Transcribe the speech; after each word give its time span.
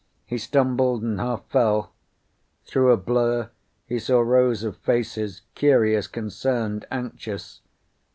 He 0.25 0.39
stumbled 0.39 1.03
and 1.03 1.19
half 1.19 1.45
fell. 1.45 1.93
Through 2.65 2.91
a 2.91 2.97
blur 2.97 3.51
he 3.85 3.99
saw 3.99 4.21
rows 4.21 4.63
of 4.63 4.77
faces, 4.77 5.43
curious, 5.53 6.07
concerned, 6.07 6.87
anxious. 6.89 7.61